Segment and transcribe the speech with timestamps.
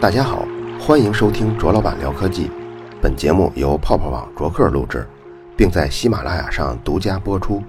[0.00, 0.46] 大家好，
[0.78, 2.50] 欢迎收听卓老板聊科技。
[3.02, 5.06] 本节目由泡泡网卓克录制，
[5.56, 7.62] 并在喜马拉雅上独家播出。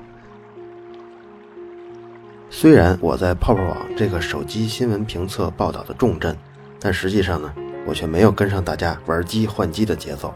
[2.52, 6.38] 虽然我在泡泡网这个手机新闻评测报道的重镇，
[6.80, 7.52] 但实际上呢，
[7.88, 10.34] 我却没有跟上大家玩机换机的节奏。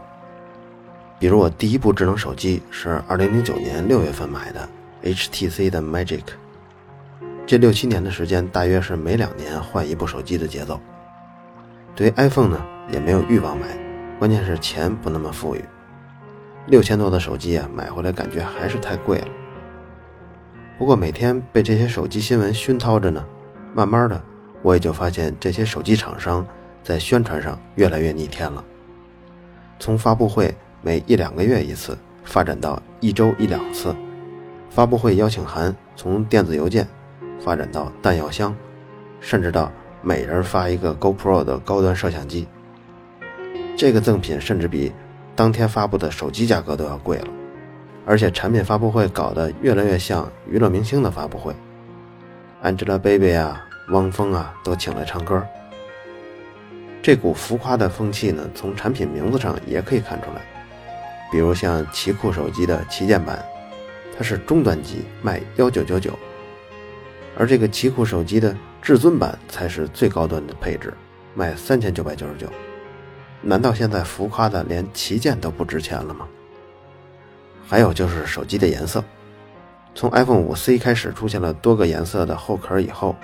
[1.20, 4.68] 比如我第一部智能手机是2009年6月份买的
[5.04, 6.22] HTC 的 Magic，
[7.46, 10.80] 这六七年的时间，大约是每两年换一部手机的节奏。
[11.94, 13.66] 对于 iPhone 呢，也没有欲望买，
[14.18, 15.62] 关键是钱不那么富裕。
[16.68, 19.28] 六千多的手机啊，买回来感觉还是太贵了。
[20.78, 23.22] 不过每天被这些手机新闻熏陶着呢，
[23.74, 24.20] 慢慢的
[24.62, 26.44] 我也就发现这些手机厂商
[26.82, 28.64] 在宣传上越来越逆天了。
[29.78, 33.94] 从发布会每一两个月一次，发展到一周一两次；
[34.70, 36.88] 发布会邀请函从电子邮件
[37.44, 38.56] 发展到弹药箱，
[39.20, 39.70] 甚至到。
[40.06, 42.46] 每人发一个 GoPro 的高端摄像机，
[43.74, 44.92] 这个赠品甚至比
[45.34, 47.28] 当天发布的手机价格都要贵了，
[48.04, 51.54] 而且产品发布会搞得越来越像娱乐明星的发布会
[52.62, 55.42] ，Angelababy 啊、汪峰啊都请来唱歌。
[57.00, 60.42] 这股浮夸的风气呢，从产品名字上也可以看出来，
[61.32, 63.42] 比如像奇酷手机的旗舰版，
[64.18, 66.12] 它是中端机，卖幺九九九，
[67.36, 68.56] 而这个奇酷手机的。
[68.84, 70.92] 至尊版才是最高端的配置，
[71.34, 72.46] 卖三千九百九十九。
[73.40, 76.28] 难道现在浮夸的连旗舰都不值钱了吗？
[77.66, 79.02] 还有就是手机的颜色，
[79.94, 83.16] 从 iPhone 5C 开始出现了多个颜色的后壳以后，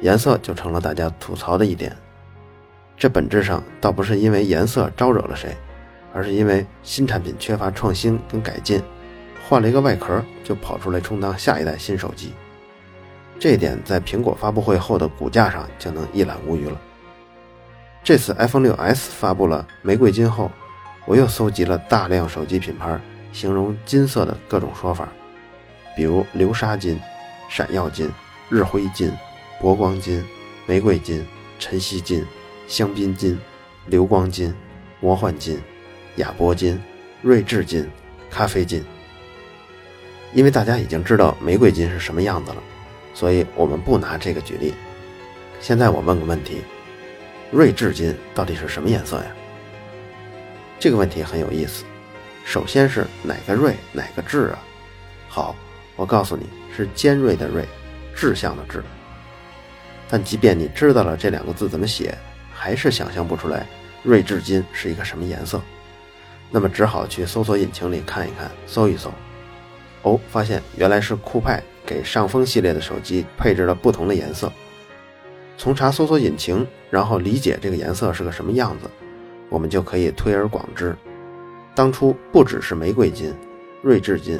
[0.00, 1.96] 颜色就成了大家吐槽的一点。
[2.96, 5.56] 这本质上倒不是因为颜色招惹了谁，
[6.12, 8.82] 而是因为新产品缺乏创新跟改进，
[9.48, 12.32] 换了一个外壳就跑出来充当下一代新手机。
[13.38, 16.80] 这一点在苹果发布会后的股价上就能一览无余了。
[18.02, 20.50] 这次 iPhone 6s 发布了玫瑰金后，
[21.06, 22.98] 我又搜集了大量手机品牌
[23.32, 25.08] 形容金色的各种说法，
[25.96, 26.98] 比如流沙金、
[27.48, 28.10] 闪耀金、
[28.48, 29.12] 日辉金、
[29.60, 30.24] 铂光金、
[30.66, 31.24] 玫瑰金、
[31.58, 32.24] 晨曦金、
[32.66, 33.38] 香槟金、
[33.86, 34.54] 流光金、
[35.00, 35.60] 魔幻金、
[36.16, 36.80] 亚铂金、
[37.22, 37.88] 睿智金、
[38.30, 38.84] 咖啡金。
[40.34, 42.62] 因为大家已经知道玫瑰金是什么样子了。
[43.18, 44.72] 所以我们不拿这个举例。
[45.58, 46.62] 现在我问个问题：
[47.50, 49.24] 睿智金到底是什么颜色呀？
[50.78, 51.84] 这个问题很有意思。
[52.44, 54.58] 首先是哪个睿，哪个智啊？
[55.28, 55.56] 好，
[55.96, 56.46] 我告诉你
[56.76, 57.66] 是尖锐的锐，
[58.14, 58.84] 志向的志。
[60.08, 62.16] 但即便你知道了这两个字怎么写，
[62.54, 63.66] 还是想象不出来
[64.04, 65.60] 睿智金是一个什么颜色。
[66.52, 69.12] 那么只好去搜索引擎里看一看，搜一搜。
[70.02, 71.60] 哦，发现原来是酷派。
[71.88, 74.52] 给上峰系列的手机配置了不同的颜色。
[75.56, 78.90] 从查搜索引擎，然后理解这个颜色是个什么样子，
[79.48, 80.94] 我们就可以推而广之。
[81.74, 83.34] 当初不只是玫瑰金、
[83.82, 84.38] 睿智金，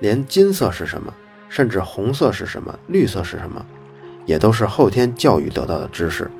[0.00, 1.12] 连金色是什么，
[1.50, 3.64] 甚至红色是什么、绿色是什么，
[4.24, 6.30] 也都是后天教育得到的知识。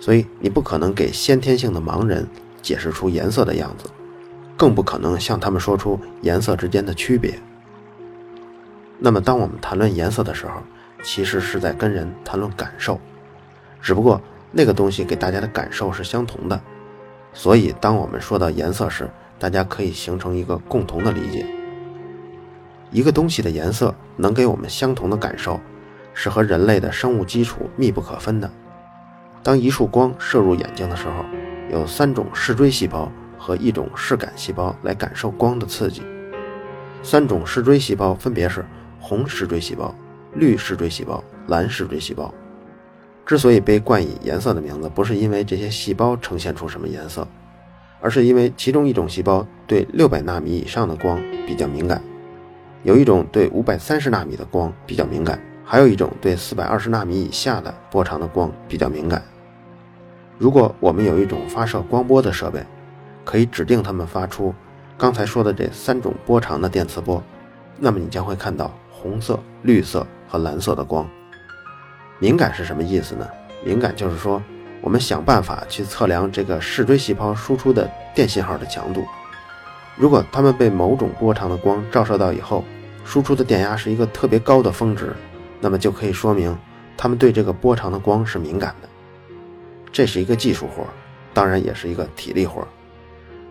[0.00, 2.26] 所以你不可能给先天性的盲人
[2.62, 3.90] 解释出颜色的样子，
[4.56, 7.38] 更不可能向他们说出颜色之间的区别。
[8.98, 10.62] 那么，当我们谈论颜色的时候，
[11.02, 12.98] 其实是在跟人谈论感受，
[13.82, 16.58] 只不过那个东西给大家的感受是相同的，
[17.32, 21.44] 所以当我们说到颜色时，大家可以形成一个共同的理解。
[22.90, 25.60] 一个东西的颜色能给我们相同的感受，
[26.14, 28.50] 是和人类的生物基础密不可分的。
[29.42, 31.24] 当一束光射入眼睛的时候，
[31.70, 36.02] 有三种视锥细胞和一种视感细胞来感受光的刺激，
[37.02, 38.64] 三种视锥细胞分别是。
[39.06, 39.94] 红视锥细胞、
[40.32, 42.32] 绿视锥细胞、蓝视锥细胞，
[43.26, 47.28] 之所以被冠以颜色的名字，不是因为这些细胞呈现出什么颜色，
[48.00, 52.02] 而是因为其中一种细胞对六百纳米以上的光比较敏感，
[52.82, 59.22] 有一种对五百三十纳米的光比较敏感，还有一种对四百二十纳米以下的波长的光比较敏感。
[60.38, 62.64] 如果我们有一种发射光波的设备，
[63.22, 64.54] 可以指定它们发出
[64.96, 67.22] 刚才说的这三种波长的电磁波，
[67.78, 68.72] 那么你将会看到。
[69.04, 71.06] 红色、绿色和蓝色的光，
[72.18, 73.28] 敏感是什么意思呢？
[73.62, 74.42] 敏感就是说，
[74.80, 79.04] 我们想办法去测量这个视锥细胞输出的电信号的强度。
[79.94, 82.64] 如果它们被某种波长的光照射到以后，
[83.04, 85.14] 输出的电压是一个特别高的峰值，
[85.60, 86.56] 那么就可以说明
[86.96, 88.88] 它们对这个波长的光是敏感的。
[89.92, 90.86] 这是一个技术活，
[91.34, 92.66] 当然也是一个体力活。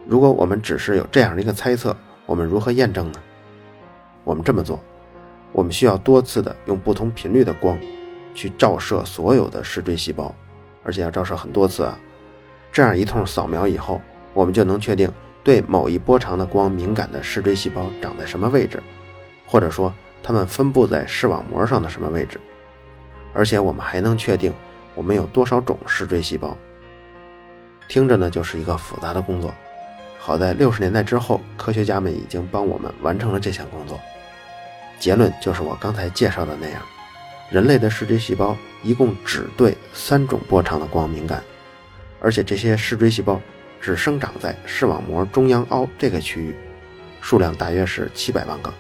[0.08, 1.96] 如果我们只是有这样的一个猜测，
[2.26, 3.20] 我们如何验证呢？
[4.24, 4.84] 我们这么做。
[5.54, 7.80] 我们需要多次的用不同频率的光
[8.34, 10.36] 去照射所有的视锥细胞，
[10.84, 11.98] 而且要照射很多次啊。
[12.72, 14.02] 这样一通扫描以后，
[14.34, 15.10] 我们就能确定
[15.44, 18.82] 对某一波长的光敏感的视锥细胞长在什么位置，
[19.46, 22.40] 或者说它们分布在视网膜上的什么位置。
[23.32, 24.52] 而且我们还能确定
[24.96, 26.58] 我们有多少种视锥细胞。
[27.88, 29.54] 听着呢，就是一个复杂的工作。
[30.18, 34.00] 好在六十年代之后，科学家们已经帮我们完成了这项工作。
[35.04, 36.82] 结论就是我刚才介绍的那样，
[37.52, 41.44] 人类的视锥细胞一共只对三种波长的光敏感，
[42.22, 43.38] 而且这些视锥细胞
[43.82, 46.56] 只生长在视网膜中央凹这个区域，
[47.20, 48.74] 数量大约是七百万个。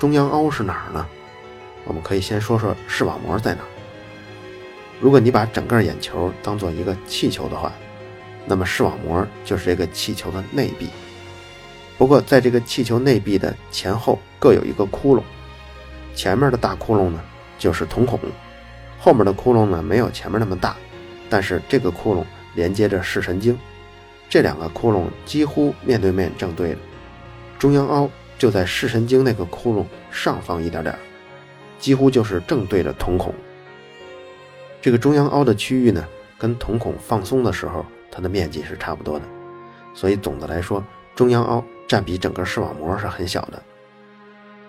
[0.00, 1.06] 中央凹是哪儿呢？
[1.84, 3.68] 我们可以先说说视网膜在哪儿。
[4.98, 7.72] 如果你把整个眼球当做一个气球的话，
[8.46, 10.88] 那么视网膜就是这个气球的内壁。
[11.98, 15.22] 不过，在这个气球内壁的前后各有一个窟窿，
[16.14, 17.20] 前面的大窟窿呢
[17.58, 18.18] 就是瞳孔，
[19.00, 20.76] 后面的窟窿呢没有前面那么大，
[21.28, 22.24] 但是这个窟窿
[22.54, 23.58] 连接着视神经，
[24.28, 26.78] 这两个窟窿几乎面对面正对着，
[27.58, 28.08] 中央凹
[28.38, 30.96] 就在视神经那个窟窿上方一点点，
[31.80, 33.34] 几乎就是正对着瞳孔。
[34.80, 36.06] 这个中央凹的区域呢，
[36.38, 39.24] 跟瞳孔放松的时候，它的面积是差不多的，
[39.94, 40.80] 所以总的来说，
[41.16, 43.60] 中央凹占比整个视网膜是很小的。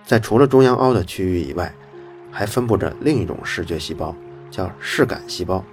[0.04, 1.72] 在除了中央凹的区域以外，
[2.32, 4.16] 还分布着另一种视觉细胞，
[4.50, 5.64] 叫视感细胞。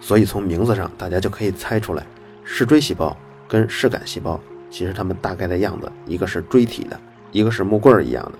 [0.00, 2.06] 所以从名字上，大家就可以猜出来，
[2.44, 3.16] 视锥细胞
[3.48, 4.38] 跟视感细胞
[4.70, 7.00] 其实它们大概的样子，一个是锥体的，
[7.32, 8.32] 一个是木棍儿一样的。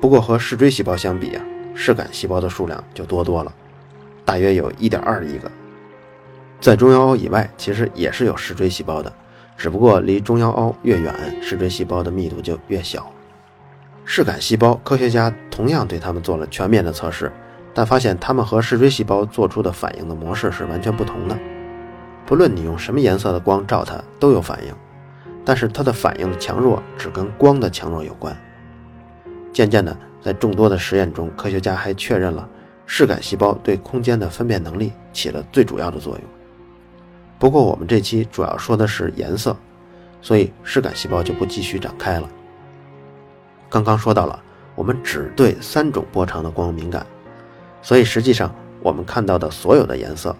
[0.00, 1.44] 不过和视锥细胞相比啊，
[1.74, 3.52] 视感细胞的数量就多多了。
[4.24, 5.50] 大约有一点二亿个，
[6.60, 9.12] 在中央凹以外，其实也是有视锥细胞的，
[9.58, 11.12] 只不过离中央凹越远，
[11.42, 13.12] 视锥细胞的密度就越小。
[14.04, 17.30] 视杆细胞，科学家同样对它们做了全面的测试，
[17.74, 21.36] 但发现它们和视锥细胞做出的反应的模式是完全不同的。
[22.24, 24.72] 不论你用什么颜色的光照它，都有反应，
[25.44, 28.34] 但是它的反应的强弱只跟光的强弱有关。
[29.52, 32.48] 渐渐的，在众多的实验中，科学家还确认了。
[32.86, 36.22] 视杆细胞对空间的分辨能力起了最主要的作用。
[37.38, 39.56] 不过，我们这期主要说的是颜色，
[40.20, 42.28] 所以视感细胞就不继续展开了。
[43.68, 44.42] 刚刚说到了，
[44.74, 47.06] 我们只对三种波长的光敏感，
[47.80, 48.52] 所以实际上
[48.82, 50.34] 我们看到的所有的颜色，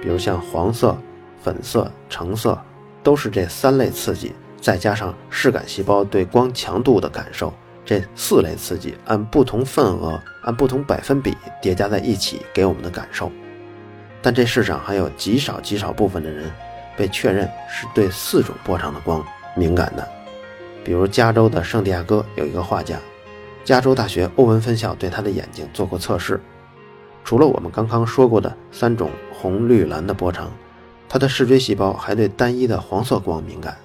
[0.00, 0.96] 比如像黄色、
[1.42, 2.56] 粉色、橙色，
[3.02, 7.52] 都是这三类刺激再加上视感细胞对光强度的感受。
[7.84, 13.28] 这四类刺激按不同份额、按不同百分比叠加在一起给我们的感受，
[14.22, 16.50] 但这世上还有极少极少部分的人
[16.96, 19.22] 被确认是对四种波长的光
[19.56, 20.08] 敏感的。
[20.84, 22.96] 比如加州的圣地亚哥有一个画家，
[23.64, 26.40] 加州大学欧文分校对他的眼睛做过测试，
[27.24, 30.50] 除了我们刚刚说过的三种红、绿、蓝的波长，
[31.08, 33.76] 他的视锥细胞还对单一的黄色光敏感，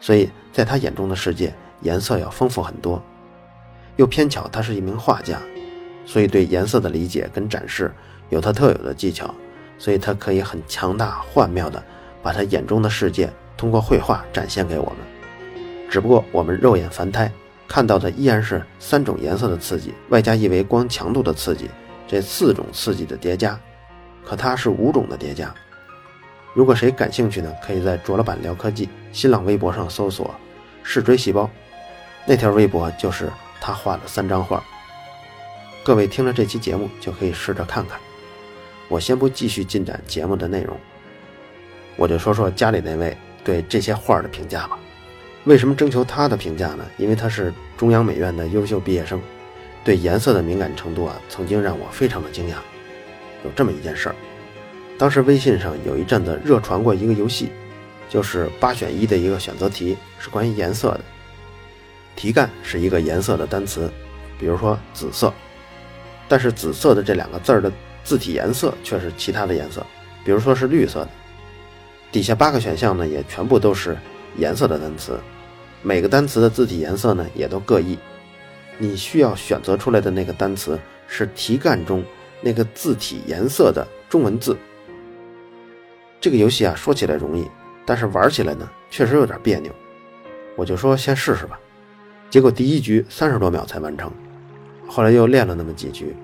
[0.00, 3.02] 所以在他眼中的世界颜色要丰富很多。
[3.96, 5.38] 又偏巧他是一名画家，
[6.04, 7.92] 所以对颜色的理解跟展示
[8.28, 9.34] 有他特有的技巧，
[9.78, 11.82] 所以他可以很强大幻妙的
[12.22, 14.96] 把他眼中的世界通过绘画展现给我们。
[15.88, 17.30] 只不过我们肉眼凡胎
[17.66, 21.70] 看到的依然是三种颜色的刺激，外加一维光强度的刺激，
[22.06, 23.58] 这四种刺激的叠加，
[24.24, 25.54] 可它是五种的叠加。
[26.54, 30.34] 如果谁感兴趣呢，可以在卓老板聊科技新浪微博上搜索
[30.82, 31.48] “视锥细胞”，
[32.26, 33.30] 那条微博就是。
[33.60, 34.62] 他画的三张画，
[35.82, 37.98] 各位听了这期节目就可以试着看看。
[38.88, 40.76] 我先不继续进展节目的内容，
[41.96, 44.78] 我就说说家里那位对这些画的评价吧。
[45.44, 46.84] 为什么征求他的评价呢？
[46.96, 49.20] 因为他是中央美院的优秀毕业生，
[49.84, 52.54] 对颜色的敏感程度啊，曾经让我非常的惊讶。
[53.44, 54.14] 有这么一件事儿，
[54.98, 57.50] 当时微信上有一阵子热传过一个游戏，
[58.08, 61.00] 就是八选一的一个选择题，是关于颜色的。
[62.16, 63.90] 题干是一个颜色的单词，
[64.38, 65.32] 比如说紫色，
[66.26, 67.72] 但是紫色的这两个字儿的
[68.08, 69.84] 字体颜色却是其他的颜色，
[70.24, 71.08] 比如说是绿色的。
[72.10, 73.94] 底下八个选项呢也全部都是
[74.38, 75.20] 颜色的单词，
[75.82, 77.98] 每个单词的字体颜色呢也都各异。
[78.78, 82.02] 你需要选择出来的那个单词是题干中
[82.40, 84.56] 那个字体颜色的中文字。
[86.18, 87.46] 这个游戏啊说起来容易，
[87.84, 89.70] 但是玩起来呢确实有点别扭。
[90.56, 91.60] 我就说先试试吧。
[92.30, 94.10] 结果第一局三十多秒才完成，
[94.88, 96.16] 后来又练了那么几局，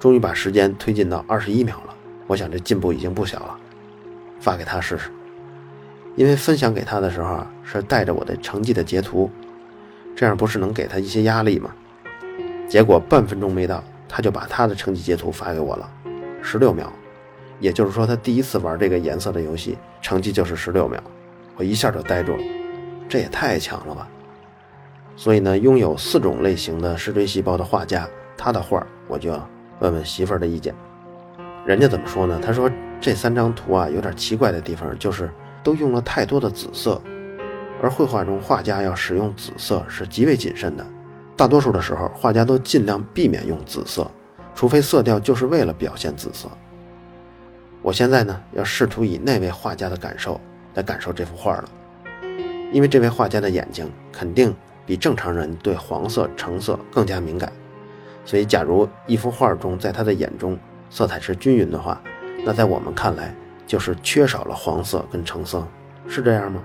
[0.00, 1.94] 终于把时间推进到二十一秒了。
[2.26, 3.56] 我想这进步已经不小了，
[4.40, 5.10] 发给他试试。
[6.16, 9.30] 因为分享给他的时候啊，是带着我的成绩的截图，
[10.16, 11.70] 这样不是能给他一些压力吗？
[12.68, 15.90] 结果半分钟没到，他就把他的成绩截图发给我了，
[16.42, 16.92] 十六秒，
[17.58, 21.02] 也就是说他第一次玩这个颜色的游戏，成绩就是十六秒，
[21.56, 22.42] 我一下就呆住了，
[23.08, 24.08] 这也太强了吧！
[25.16, 29.32] 所以呢，拥有四种类型的视锥细胞的画家，他的画我就
[29.80, 30.74] 问问媳妇儿的意见。
[31.66, 32.40] 人家怎么说呢？
[32.42, 32.70] 他说
[33.00, 35.30] 这三张图啊，有点奇怪的地方，就是
[35.62, 37.00] 都用了太多的紫色，
[37.82, 40.86] 而绘画中画家要使用紫色是极为谨慎的。
[41.36, 44.10] 大多数的时候，画家都尽量避免用紫色，
[44.54, 46.48] 除非色调就是为了表现紫色。
[47.82, 50.38] 我现在呢，要试图以那位画家的感受
[50.74, 51.68] 来感受这幅画了，
[52.72, 57.50] 因为这位画家的眼睛肯定比正常人对黄色、橙色更加敏感，
[58.24, 60.58] 所以假如一幅画中在他的眼中
[60.88, 62.00] 色彩是均匀的话，
[62.44, 63.34] 那在我们看来
[63.66, 65.66] 就是缺少了黄色跟橙色，
[66.08, 66.62] 是这样吗？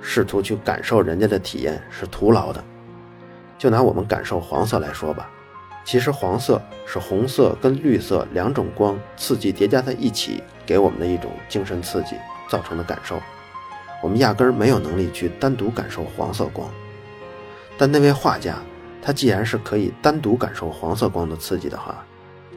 [0.00, 2.62] 试图去感受人家的体验是徒劳的。
[3.58, 5.28] 就拿我们感受黄色来说吧，
[5.84, 12.16] 其实黄色是红色跟绿色两种光刺激叠加在一起给我们的一种精神刺激
[12.48, 13.18] 造成的感受，
[14.02, 16.68] 我们压根儿没有能力去单独感受黄色光。
[17.78, 18.56] 但那位画家，
[19.06, 22.04] 它既然是可以单独感受黄色光的刺激的话，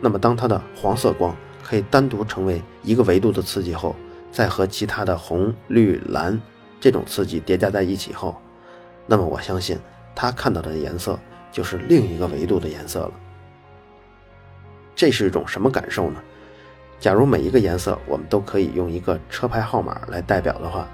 [0.02, 3.96] 那么当它的黄色光可以单独成为一个维度的刺激后，
[4.32, 6.42] 再和其他的红、绿、蓝
[6.80, 8.36] 这种刺激叠加在一起后，
[9.06, 9.78] 那么我相信。
[10.16, 11.20] 他看到的颜色
[11.52, 13.12] 就是另一个维度的颜色了。
[14.96, 16.20] 这是一种什么感受呢？
[17.00, 20.88] 假如每一个颜色我们都可以用一个车牌号码来代表的话，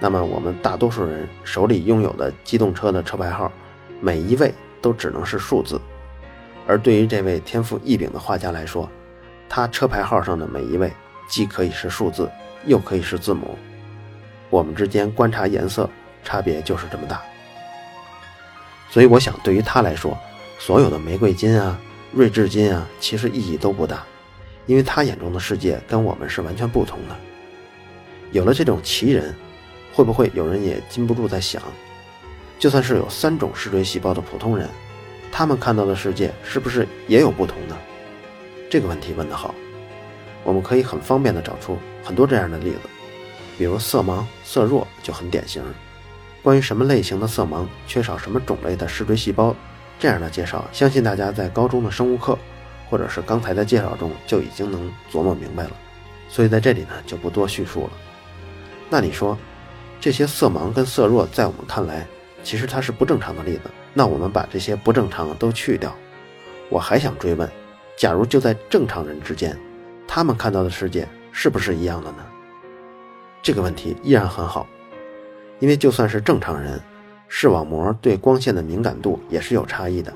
[0.00, 3.50] 那么我们大多数人手里拥有的机动车的车牌号，
[4.00, 4.52] 每一位
[4.84, 5.80] 都只能是数字。
[6.66, 8.86] 而对于这位天赋异禀的画家来说，
[9.48, 10.92] 他车牌号上的每一位
[11.26, 12.30] 既可以是数字，
[12.66, 13.56] 又可以是字母。
[14.50, 15.88] 我们之间观察颜色
[16.22, 17.22] 差别就是这么大。
[18.90, 20.16] 所以我想，对于他来说，
[20.58, 21.78] 所有的玫瑰金啊、
[22.12, 24.04] 睿智金啊，其实意义都不大，
[24.66, 27.16] 因为他眼中的世界跟我们是完全不同的。
[28.32, 29.34] 有了这种奇人，
[29.94, 31.62] 会不会有人也禁不住在想，
[32.58, 34.68] 就算是有三种视锥细胞的普通人，
[35.30, 37.76] 他们看到的世界是不是也有不同呢？
[38.70, 39.54] 这个问题问得好，
[40.42, 42.80] 我们可以很方便地找出很多这样的例子，
[43.58, 45.62] 比如色盲、色弱就很典型。
[46.42, 49.54] 关于什么类型的色盲缺少什么种类的视锥细胞，
[49.98, 52.38] 这样的介绍，相信大家在高中的生物课，
[52.90, 55.70] 或者是刚才的介绍中就已经能琢磨明白了，
[56.28, 57.90] 所以在这里呢就不多叙述了。
[58.90, 59.38] 那你说，
[60.00, 62.06] 这些色盲跟色弱在我们看来，
[62.44, 63.62] 其实它是不正常的例子。
[63.92, 65.92] 那我们把这些不正常都去掉，
[66.68, 67.50] 我还想追问：
[67.96, 69.58] 假如就在正常人之间，
[70.06, 72.18] 他们看到的世界是不是一样的呢？
[73.42, 74.66] 这个问题依然很好。
[75.60, 76.78] 因为就算是正常人，
[77.28, 80.12] 视网膜对光线的敏感度也是有差异的。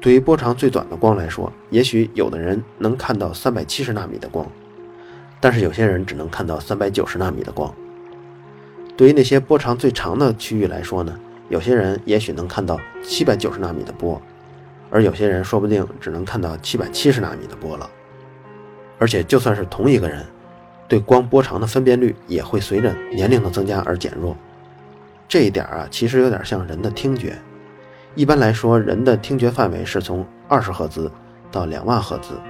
[0.00, 4.46] 对于波长最短的光来说，也许有的人能看到三百七十纳米的光，
[5.40, 7.72] 但是有些人只能看到三百九十纳米的光。
[8.98, 14.20] 对于那些波长最长的区域来说呢，有些人也许能看到七百九十纳米的波，
[14.90, 17.88] 而有些人说不定只能看到七百七十纳米的波了。
[18.98, 20.26] 而且就算是同一个人。
[20.88, 24.34] 对光波长的分辨率也会随着年龄的增加而减弱，
[25.28, 27.36] 这一点啊，其实有点像人的听觉。
[28.14, 31.12] 一般来说，人的听觉范围是从二十赫兹
[31.52, 32.40] 到两万赫兹，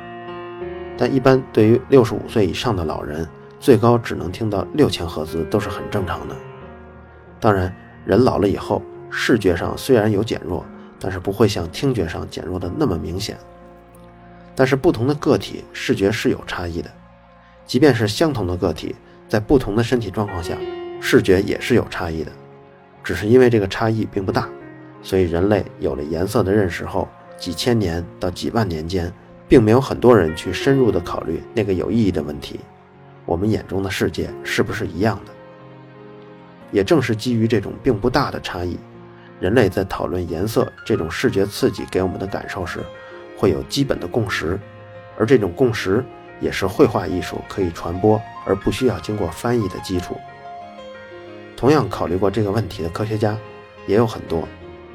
[0.96, 3.28] 但一般对于六十五岁以上的老人，
[3.60, 6.36] 最高只能听到六千赫兹都是很正常的。
[7.40, 7.74] 当然，
[8.04, 10.64] 人老了以后，视觉上虽然有减弱，
[10.98, 13.36] 但是不会像听觉上减弱的那么明显。
[14.54, 16.90] 但是不同的个体视觉是有差异的。
[17.64, 18.96] 即便是相同的个体，
[19.28, 20.56] 在不同的身体状况下，
[21.00, 22.32] 视觉也是有差异的。
[23.04, 24.48] 只是因为这个差异并不大，
[25.02, 29.12] 所以人类有了颜色的认识后，几千年到几万年间，
[29.46, 32.58] 并没有很多人去深入的考虑那个有意义的问题：
[33.28, 35.32] 我们眼中的世界是不是一样的？
[36.72, 38.78] 也正是基于这种并不大的差异，
[39.38, 42.80] 人类在讨论颜色这种视觉刺激给我们的感受时，
[43.36, 44.58] 会有基本的共识，
[45.18, 46.02] 而这种共识。
[46.40, 50.16] 也是绘画艺术可以传播而不需要经过翻译的基础。
[51.56, 53.36] 同样考虑过这个问题的科学家
[53.88, 54.46] 也有很多，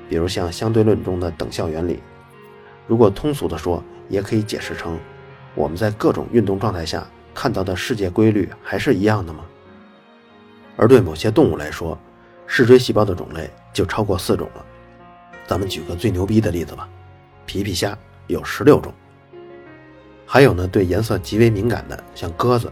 [0.07, 2.01] 比如像相对论中的等效原理。
[2.87, 4.97] 如果通俗的说，也可以解释成：
[5.53, 9.43] 我们在各种运动状态下看到的世界规律还是一样的吗？
[10.75, 11.97] 而对某些动物来说，
[12.47, 14.65] 视锥细胞的种类就超过四种了。
[15.45, 16.87] 咱们举个最牛逼的例子吧，
[17.45, 17.97] 皮皮虾
[18.27, 18.93] 有十六种。
[20.25, 22.71] 还有呢，对颜色极为敏感的，像鸽子。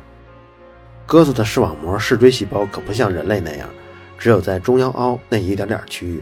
[1.05, 3.69] 鸽子的视网膜视锥细胞可不像人类那样，
[4.17, 6.21] 只有在中央凹那一点点区域。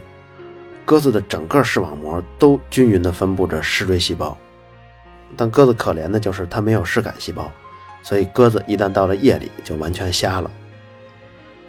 [0.83, 4.35] 鸽子的整个视网膜都均匀地分布着视锥细胞。
[5.37, 7.51] 但鸽子可怜的就是它没有视感细胞，
[8.01, 10.49] 所以鸽子一旦到了夜里就完全瞎了。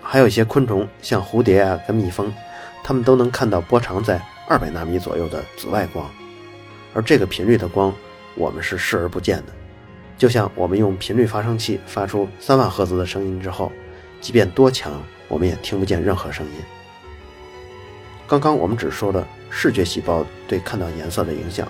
[0.02, 2.32] 还有一些昆虫，像蝴蝶啊跟蜜蜂，
[2.82, 6.10] 它们都能看到波长在二百纳米左右的紫外光，
[6.94, 7.94] 而这个频率的光
[8.34, 9.52] 我们是视而不见的。
[10.18, 13.70] 就像我们用频率发生器发出三万赫兹的声音之后，
[14.20, 16.52] 即便多强，我们也听不见任何声音。
[18.26, 21.66] 刚刚我们只说了视觉细胞对看到颜色的影响。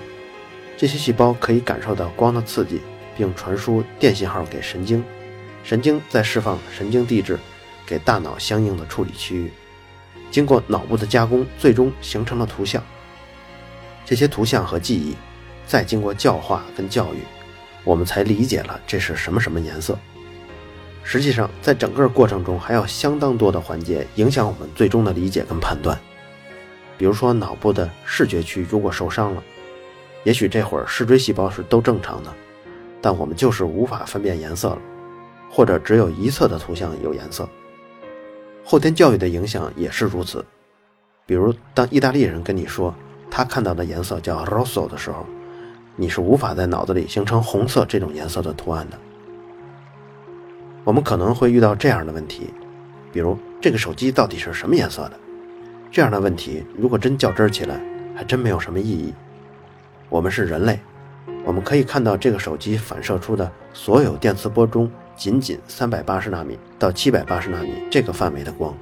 [0.76, 2.80] 这些细胞可以感受到光的刺激，
[3.20, 5.04] 并传输电信号给神经，
[5.62, 7.38] 神经再释放神经递质
[7.84, 9.52] 给大脑相应的处理区域，
[10.30, 12.82] 经过脑部的加工，最终形成了图像。
[14.06, 15.14] 这些图像和记忆
[15.66, 17.18] 再经过教化跟教育，
[17.84, 19.98] 我们才理解了这是什么什么颜色。
[21.04, 26.00] 实际上，在整个过程中还有相当多的环节影响我们最终的理解跟判断，
[26.96, 29.42] 比如说脑部的视觉区如果受伤了。
[30.24, 32.34] 也许这会儿视锥细胞是都正常的，
[33.00, 34.78] 但我们就是无法分辨颜色了，
[35.50, 37.48] 或者只有一侧的图像有颜色。
[38.64, 40.44] 后天教育的影响也是如此。
[41.26, 42.94] 比如，当意大利人跟你说
[43.30, 45.24] 他看到的颜色叫 rosso 的时候，
[45.96, 48.98] 你是无法在脑子里形成红色这种颜色的图案的。
[50.84, 52.52] 我们可能会遇到这样的问题，
[53.12, 55.12] 比如这个手机到底是什么颜色的？
[55.92, 57.80] 这样的问题如果真较真起来，
[58.14, 59.12] 还真没有什么意义。
[60.08, 60.78] 我们是人类，
[61.44, 68.74] 我们可以看到这个手机反射出的所有电磁波中，仅仅三百八十纳米到七百八十纳米这个范围的光，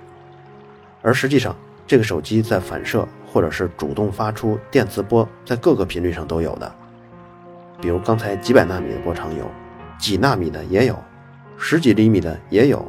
[1.02, 1.54] 而实际上
[1.86, 6.74] 这个手机在反射或者是主动发出电磁波，在各个频率上都有的。
[7.80, 9.48] 比如刚才几百纳米的波长有，
[9.98, 10.96] 几纳米的也有，
[11.56, 12.86] 十几厘米的也有。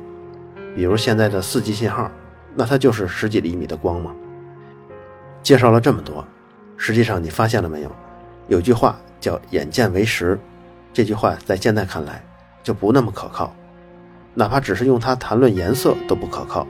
[0.76, 2.12] 比如现在的四 G 信号，
[2.56, 4.12] 那它就是十几厘米的光吗？
[5.44, 6.26] 介绍了这么多，
[6.76, 7.92] 实际上你发现了没有？
[8.48, 10.40] 有句话叫“眼见为实”，
[10.94, 12.24] 这句话在现在看来
[12.64, 13.54] 就不那么可靠，
[14.34, 16.66] 哪怕只是用它谈论颜色都不可靠。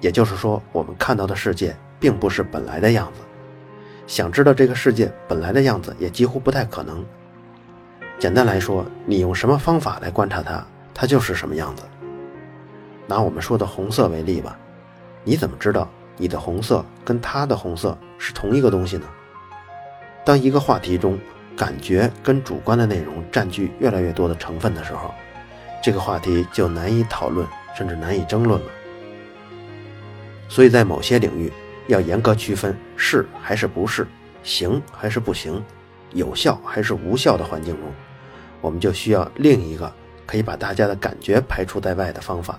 [0.00, 3.20] 也就是说，我们看到的世界并不是本来的样子，
[4.06, 7.04] 想知道这个世界本来的样子也几乎不太可能。
[8.18, 11.82] 简单来说，你用什么方法来观察它，它就是什么样子。
[13.06, 14.58] 拿我们说的红色为例吧，
[15.24, 19.06] 你怎么知道你的红色跟它的红色是同一个东西呢？
[20.24, 21.18] 当一个话题中
[21.56, 25.14] 感觉跟主观的内容占据越来越多的成分的时候，
[25.82, 28.66] 这个话题就难以讨论，甚至难以争论了。
[30.48, 31.52] 所以在某些领域，
[31.86, 34.06] 要严格区分是还是不是，
[34.42, 35.62] 行还是不行，
[36.12, 37.84] 有效还是无效的环境中，
[38.60, 39.92] 我们就需要另一个
[40.26, 42.58] 可以把大家的感觉排除在外的方法，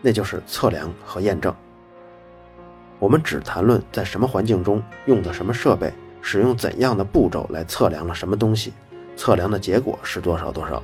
[0.00, 1.54] 那就是测量和验证。
[2.98, 5.92] 我们只谈论在什么环境中用的什么设备。
[6.26, 8.72] 使用怎样的步骤来测量了什么东西？
[9.14, 10.82] 测量的结果是多少多少？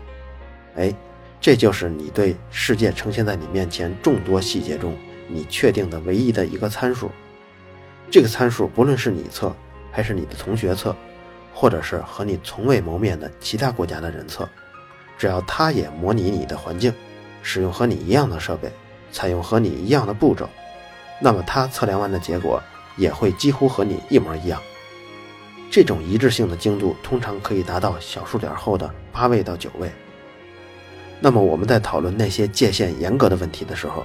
[0.76, 0.94] 哎，
[1.40, 4.94] 这就是你对世界呈现在你面前众多细节中
[5.28, 7.10] 你确定的唯一的一个参数。
[8.10, 9.50] 这个参数不论是你测，
[9.90, 10.94] 还是你的同学测，
[11.54, 14.46] 或者是和你从未谋面的其他国家的人测，
[15.16, 16.92] 只要他也模拟你的环境，
[17.42, 18.70] 使用和你一样的设备，
[19.10, 20.46] 采用和你一样的步骤，
[21.18, 22.62] 那么他测量完的结果
[22.98, 24.60] 也会几乎和你一模一样。
[25.70, 29.88] 这种一致性的精度通常可以达到小数点后的八位到九位。
[31.20, 34.04] 那么我们在讨论那些界限严格的问题的时候，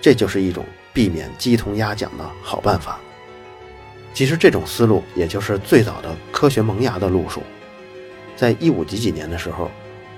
[0.00, 2.98] 这就是一种避免鸡同鸭讲的好办法。
[4.12, 7.40] 其实这种思路也就是最早的科学萌芽的路数。
[8.34, 9.70] 在一五几几年的时候，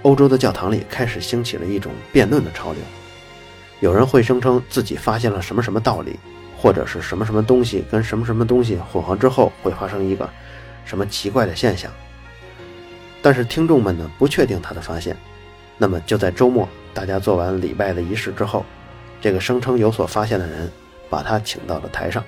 [0.03, 2.81] 欧洲的教堂里开始兴起了一种辩论的潮流。
[3.81, 6.19] 有人会声称自己发现了什么什么道理，
[6.57, 10.31] 或者是什么什么东西跟什么什么东西混合之后会发生一个。
[10.85, 11.90] 什么奇怪的现象？
[13.21, 15.16] 但是听众们呢不确定他的发现，
[15.79, 18.64] 那么就在周末，大家做完礼拜的仪式之后，
[19.21, 20.71] 这个声称有所发现的人
[21.09, 22.25] 把他请到了台上，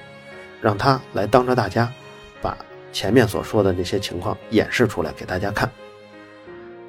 [0.60, 1.92] 让他来当着大家
[2.40, 2.56] 把
[2.92, 5.68] 前面所说的那些情况演示出来给大家看。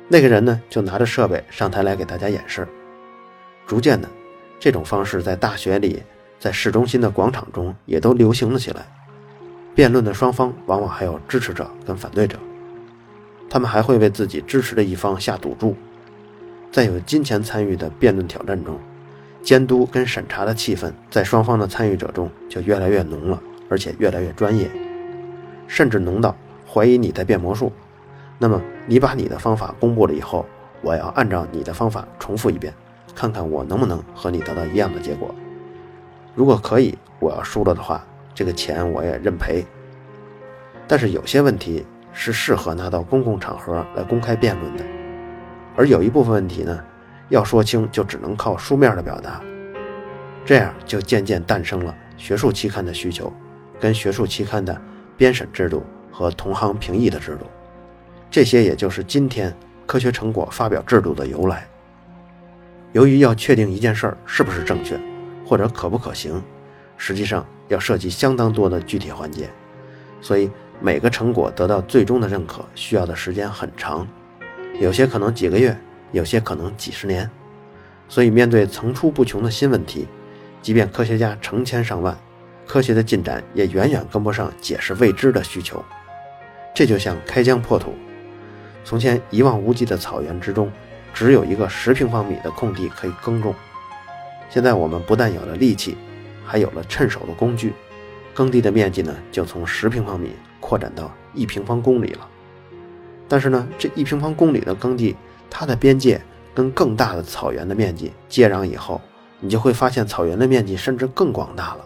[0.08, 2.68] 那个人呢就拿着设备上台来给大家演示。
[3.66, 4.08] 逐渐的，
[4.60, 6.04] 这种方式在大学里，
[6.40, 8.86] 在市中心的广场中也都流行了起来。
[9.76, 12.40] 辩论的双方往往还有支持者跟反对者，
[13.50, 15.76] 他们还会为自己支持的一方下赌注。
[16.72, 18.80] 在有金钱参与的辩论挑战中，
[19.42, 24.72] 监督跟审查的气氛在双方的参与者中就越来越浓了，而且越来越专业，
[25.68, 26.34] 甚至浓到
[26.66, 27.70] 怀疑你在变魔术。
[28.38, 30.46] 那么你把你的方法公布了以后，
[30.82, 32.74] 我要按照你的方法重复一遍，
[33.14, 35.36] 看看我能不能和你得到一样的结果。
[36.34, 38.06] 如果可以，我要输了的话。
[38.36, 39.66] 这个钱我也认赔，
[40.88, 44.84] 但是有些问题是适合拿到公共场合来公开辩论的，
[45.76, 46.84] 而有一部分问题呢，
[47.30, 49.42] 要说清就只能靠书面的表达，
[50.46, 53.32] 这样就渐渐诞生了学术期刊的需求，
[53.80, 54.80] 跟学术期刊的
[55.16, 57.46] 编审制度和同行评议的制度，
[58.30, 61.66] 这些也就是今天科学成果发表制度的由来。
[62.92, 65.00] 由于要确定一件事儿是不是正确，
[65.46, 66.42] 或者可不可行，
[66.98, 69.50] 实际上要涉及相当多的具体环节，
[70.22, 74.08] 所以每个成果得到最终的认可需要的时间很长，
[74.80, 75.78] 有些可能几个月，
[76.12, 77.30] 有些可能几十年。
[78.08, 80.08] 所以面对层出不穷的新问题，
[80.62, 82.18] 即便科学家成千上万，
[82.68, 85.84] 科学的进展也远远跟不上解释未知的需求。
[86.74, 87.94] 这就像开疆破土，
[88.84, 90.72] 从前一望无际的草原之中。
[91.14, 93.56] 只有一个十平方米的空地可以耕种。
[94.50, 95.98] 现在我们不但有了力气，
[96.46, 97.74] 还有了趁手的工具，
[98.34, 102.28] 耕地的面积呢就从十平方米扩展到一平方公里了。
[103.28, 105.16] 但是呢，这一平方公里的耕地，
[105.50, 106.22] 它的边界
[106.54, 109.02] 跟更大的草原的面积接壤以后，
[109.40, 111.86] 你就会发现草原的面积甚至更广大了。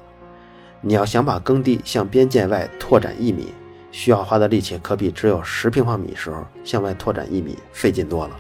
[0.82, 3.54] 你要想把耕地向边界外拓展一米，
[3.92, 8.36] 需要花的力气可比只有十平方米时候向外拓展一米费劲多了。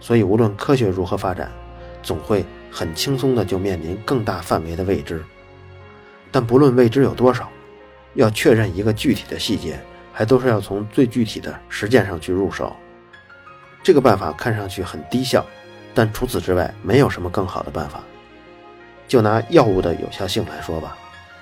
[0.00, 1.50] 所以，无论科学如何发展，
[2.02, 2.44] 总会
[2.74, 5.22] 很轻松的就面临更大范围的未知。
[6.32, 7.48] 但不论未知有多少，
[8.14, 9.78] 要确认一个具体的细节，
[10.12, 12.74] 还都是要从最具体的实践上去入手。
[13.80, 15.46] 这个办法看上去很低效，
[15.94, 18.02] 但除此之外没有什么更好的办法。
[19.06, 20.98] 就拿药物的有效性来说吧，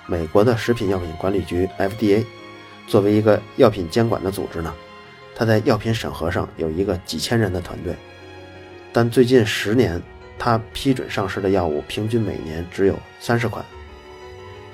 [0.07, 2.27] 美国的食品药品管理局 FDA
[2.87, 4.75] 作为一个药品监管的组织呢，
[5.35, 7.97] 它在药品审核上有一个几千人的团队。
[8.93, 10.03] 但最近十年，
[10.45, 13.65] 他批准上市的药物平均每年只有三十款。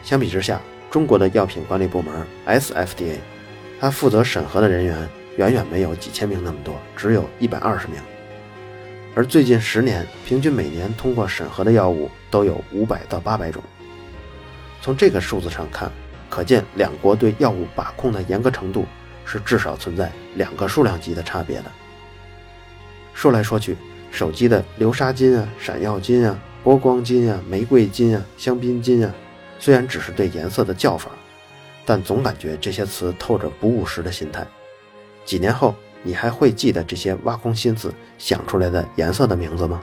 [0.02, 0.58] 相比之下，
[0.90, 3.18] 中国的药品管理部门 SFDA，
[3.78, 8.00] 它负责审核的人员远远没有几千名那么多，只有一百二十名。
[9.14, 13.62] 而最近十年，平均每年通过审核的药物都有五百到八百种。
[14.80, 15.92] 从这个数字上看，
[16.30, 18.86] 可见两国对药物把控的严格程度
[19.26, 21.64] 是至少存在两个数量级的差别的。
[23.12, 23.76] 说来说去。
[24.10, 29.14] 手机的流沙金啊、闪耀金啊、波光金啊、玫瑰金啊、香槟金啊，
[29.58, 31.10] 虽然只是对颜色的叫法，
[31.84, 34.46] 但总感觉这些词透着不务实的心态。
[35.24, 39.80] 几年后，你还会记得这些挖空心思想出来的颜色的名字吗？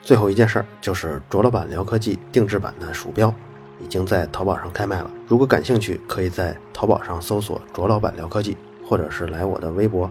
[0.00, 3.34] 最后一件事儿就是卓老板聊科技定制版的鼠标
[3.80, 5.10] 已经在淘宝上开卖了。
[5.26, 10.10] 如果感兴趣，可以在淘宝上搜索“卓老板聊科技”，或者是来我的微博。